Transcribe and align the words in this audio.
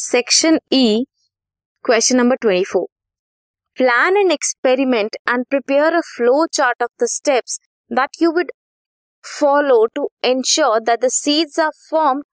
Section 0.00 0.58
E 0.72 1.04
question 1.84 2.16
number 2.16 2.36
24 2.44 2.84
plan 3.78 4.16
an 4.20 4.30
experiment 4.32 5.16
and 5.28 5.44
prepare 5.50 5.94
a 5.94 6.00
flow 6.10 6.46
chart 6.58 6.82
of 6.82 6.88
the 7.02 7.06
steps 7.14 7.58
that 7.98 8.22
you 8.22 8.30
would 8.36 8.52
follow 9.24 9.84
to 9.94 10.08
ensure 10.24 10.78
that 10.86 11.04
the 11.04 11.08
seeds 11.16 11.60
are 11.66 11.70
formed 11.90 12.24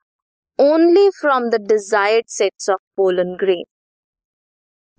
only 0.60 1.04
from 1.18 1.50
the 1.50 1.60
desired 1.74 2.30
sets 2.38 2.72
of 2.76 2.80
pollen 2.98 3.36
grain. 3.44 3.64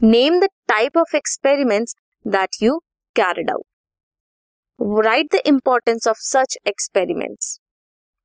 Name 0.01 0.39
the 0.41 0.49
type 0.75 0.97
of 1.05 1.19
experiments 1.21 1.95
that 2.37 2.61
you 2.61 2.81
carried 3.17 3.51
out. 3.51 3.67
Write 4.79 5.31
the 5.31 5.43
importance 5.55 6.07
of 6.07 6.17
such 6.29 6.57
experiments. 6.75 7.59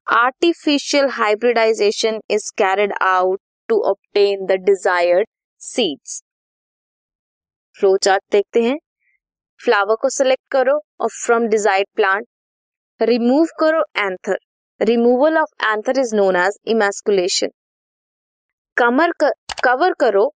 Artificial 0.07 1.11
hybridization 1.23 2.21
is 2.29 2.51
carried 2.65 2.91
out 3.01 3.44
to 3.69 3.81
obtain 3.89 4.45
the 4.45 4.59
desired 4.65 5.27
seeds 5.61 6.21
flow 7.77 7.95
chart 7.97 8.23
देखते 8.31 8.61
हैं। 8.63 8.77
Flower 9.61 9.95
को 10.01 10.09
select 10.09 10.43
करो 10.51 10.79
और 11.01 11.09
from 11.15 11.47
desired 11.47 11.87
plant 11.95 12.27
remove 12.99 13.47
करो 13.59 13.83
anther 13.97 14.37
removal 14.81 15.37
of 15.37 15.65
anther 15.65 15.99
is 15.99 16.15
known 16.15 16.35
as 16.35 16.57
emasculation 16.67 17.49
Qamar 18.77 19.11
cover 19.63 19.93
करो 19.99 20.31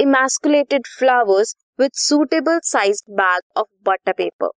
emasculated 0.00 0.86
flowers 0.98 1.54
with 1.80 1.98
suitable 1.98 2.58
size 2.64 3.02
bag 3.10 3.40
of 3.56 3.68
butter 3.88 4.12
paper 4.12 4.48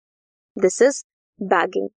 this 0.58 0.81
is 0.81 1.03
bagging 1.40 1.90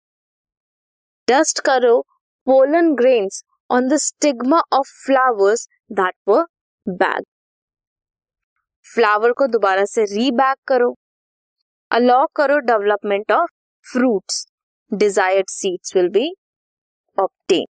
dust 1.29 1.61
करो 1.65 2.01
pollen 2.47 2.95
grains 2.95 3.43
on 3.71 3.89
the 3.89 3.99
stigma 3.99 4.63
of 4.73 4.87
flowers 4.87 5.67
that 5.91 6.15
were 6.27 6.47
bagged. 6.87 7.27
Flower 8.87 9.33
को 9.33 9.47
दोबारा 9.47 9.85
से 9.85 10.05
rebag 10.05 10.57
करो। 10.69 10.95
Allow 11.91 12.27
करो 12.37 12.59
development 12.67 13.33
of 13.33 13.51
fruits 13.87 14.47
desired 14.91 15.49
seeds 15.51 15.97
will 15.97 16.09
be 16.09 16.31
obtain 17.19 17.67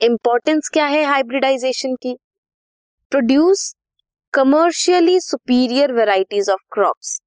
importance 0.00 0.68
क्या 0.72 0.86
है 0.86 1.04
hybridisation 1.04 1.94
की? 2.02 2.16
Produce 3.12 3.74
commercially 4.34 5.18
superior 5.20 5.92
varieties 5.92 6.50
of 6.50 6.60
crops 6.72 7.18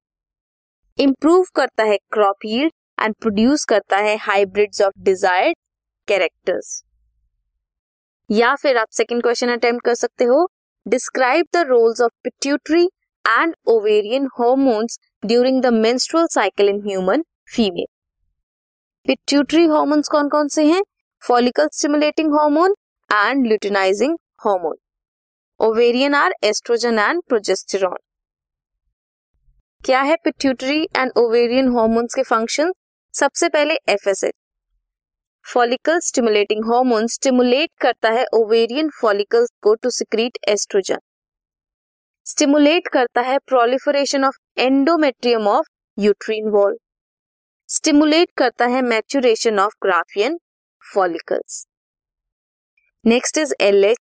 improve 0.98 1.44
करता 1.56 1.84
है 1.84 1.98
क्रॉप 2.12 2.44
यील्ड 2.44 2.72
एंड 2.98 3.14
प्रोड्यूस 3.20 3.64
करता 3.64 3.96
है 3.98 4.16
हाइब्रिड्स 4.20 4.82
ऑफ़ 4.82 5.00
डिजायर्ड 5.04 5.56
कैरेक्टर्स 6.08 6.82
या 8.32 8.54
फिर 8.54 8.76
आप 8.78 8.88
सेकेंड 8.92 9.22
क्वेश्चन 9.22 9.48
अटेम्प्ट 9.52 9.84
कर 9.84 9.94
सकते 9.94 10.24
हो। 10.24 10.46
Describe 10.86 11.46
the 11.54 11.64
roles 11.68 12.00
of 12.00 12.12
pituitary 12.24 12.84
and 13.24 13.54
ovarian 13.68 14.28
hormones 14.38 14.98
during 15.26 15.60
the 15.62 15.72
menstrual 15.74 16.26
cycle 16.32 16.68
in 16.68 16.80
human 16.86 17.24
female 17.54 17.86
pituitary 19.06 19.64
hormones 19.66 20.08
कौन 20.08 20.28
कौन 20.28 20.48
से 20.48 20.64
हैं? 20.66 20.82
Follicle 21.22 21.68
stimulating 21.72 22.32
hormone 22.34 22.74
and 23.10 23.46
luteinising 23.46 24.16
hormone 24.46 24.76
ovarian 25.60 26.14
are 26.14 26.34
estrogen 26.44 26.98
and 26.98 27.22
progesterone 27.28 27.96
क्या 29.80 30.00
है 30.02 30.16
pituitary 30.24 30.82
and 30.96 31.12
ovarian 31.18 31.68
hormones 31.68 32.14
के 32.14 32.22
function 32.22 32.72
सबसे 33.14 33.48
पहले 33.48 33.74
F 33.74 33.90
FSH 33.92 34.32
follicle 35.46 35.98
stimulating 35.98 36.64
hormone 36.64 37.06
stimulate 37.06 37.70
करता 37.80 38.10
है 38.10 38.24
ओवेरियन 38.34 38.88
फॉलिकल्स 39.00 39.48
को 39.62 39.74
टू 39.74 39.90
सिक्रीट 39.90 40.38
एस्ट्रोजन 40.48 40.98
स्टिमुलेट 42.26 42.88
करता 42.88 43.20
है 43.20 43.38
proliferation 43.46 44.24
of 44.24 44.38
endometrium 44.58 45.48
of 45.48 45.66
uterine 45.98 46.48
wall 46.50 46.76
stimulate 47.68 48.30
करता 48.38 48.66
है 48.66 48.80
maturation 48.82 49.58
of 49.58 49.74
Graafian 49.82 50.38
follicles 50.82 51.64
next 53.04 53.38
is 53.38 53.54
L 53.60 53.94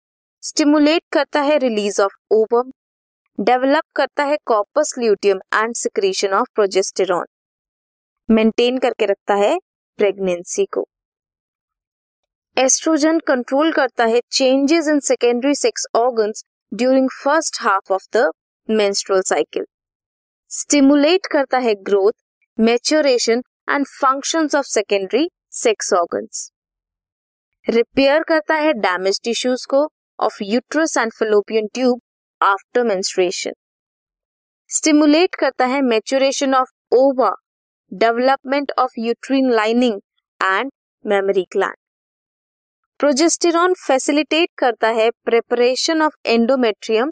stimulate 0.43 1.03
करता 1.13 1.41
है 1.41 1.57
रिलीज़ 1.57 2.01
ऑफ़ 2.01 2.17
ओवम 2.31 2.71
डेवलप 3.37 3.83
करता 3.95 4.23
है 4.23 4.37
corpus 4.45 4.93
luteum 4.99 5.39
and 5.55 5.75
secretion 5.75 6.33
of 6.33 6.53
progesterone 6.55 7.25
maintain 8.29 8.77
करके 8.77 9.05
रखता 9.05 9.35
है 9.35 9.57
प्रेगनेंसी 9.99 10.65
को. 10.65 10.87
एस्ट्रोजन 12.59 13.19
कंट्रोल 13.27 13.71
करता 13.71 14.05
है 14.05 14.19
changes 14.31 14.87
in 14.89 14.99
secondary 15.01 15.53
sex 15.55 15.85
organs 15.95 16.43
during 16.71 17.07
first 17.13 17.61
half 17.61 17.93
of 17.93 18.07
the 18.15 18.23
menstrual 18.69 19.21
cycle 19.25 19.65
stimulate 20.51 21.27
करता 21.31 21.57
है 21.59 21.73
growth 21.83 22.11
maturation 22.57 23.43
and 23.69 23.85
functions 23.91 24.55
of 24.55 24.65
secondary 24.67 25.27
sex 25.53 25.93
organs 25.93 26.43
repair 27.65 28.23
करता 28.27 28.55
है 28.57 28.73
डैमेज 28.81 29.21
टिश्यूज 29.23 29.65
को 29.65 29.87
of 30.19 30.43
uterus 30.43 30.97
and 30.97 31.13
fallopian 31.13 31.67
tube 31.73 31.99
after 32.41 32.83
menstruation 32.85 33.53
stimulate 34.69 35.35
करता 35.37 35.65
है 35.67 35.81
maturation 35.87 36.55
of 36.55 36.95
ova 36.95 37.35
development 37.91 38.71
of 38.79 38.99
uterine 38.99 39.51
lining 39.53 40.01
and 40.41 40.71
mammary 41.05 41.47
gland 41.51 41.77
progesterone 42.99 43.73
facilitate 43.73 44.49
करता 44.57 44.87
है 44.87 45.09
preparation 45.25 46.01
of 46.01 46.15
endometrium 46.25 47.11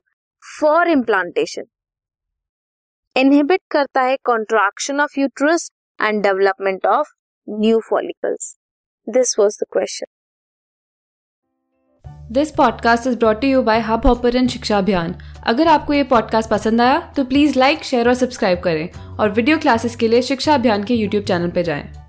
for 0.62 0.88
implantation 0.88 1.64
inhibit 3.16 3.62
करता 3.72 4.02
है 4.02 4.18
contraction 4.24 5.00
of 5.00 5.20
uterus 5.20 5.72
and 6.02 6.24
development 6.24 6.86
of 6.86 7.08
new 7.50 7.80
follicles 7.80 8.58
this 9.10 9.40
was 9.40 9.58
the 9.62 9.66
question 9.72 10.06
this 12.32 12.52
podcast 12.52 13.08
is 13.08 13.18
brought 13.18 13.44
you 13.44 13.62
by 13.62 13.80
Hubhopper 14.06 14.48
शिक्षा 14.48 14.78
अभियान 14.78 15.16
अगर 15.44 15.68
आपको 15.68 15.94
ये 15.94 16.04
podcast 16.04 16.50
पसंद 16.50 16.82
आया 16.82 17.14
तो 17.16 17.24
प्लीज़ 17.26 17.60
लाइक 17.60 17.84
शेयर 17.84 18.08
और 18.08 18.14
सब्सक्राइब 18.14 18.60
करें 18.60 19.18
और 19.20 19.30
वीडियो 19.30 19.58
क्लासेस 19.58 19.96
के 19.96 20.08
लिए 20.08 20.22
शिक्षा 20.22 20.54
अभियान 20.54 20.84
के 20.84 20.94
यूट्यूब 20.94 21.24
चैनल 21.24 21.50
पर 21.50 21.62
जाएँ। 21.62 22.07